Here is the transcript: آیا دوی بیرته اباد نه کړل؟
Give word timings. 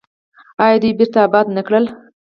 آیا 0.63 0.77
دوی 0.81 0.91
بیرته 0.97 1.19
اباد 1.27 1.47
نه 1.55 1.61
کړل؟ 1.67 1.85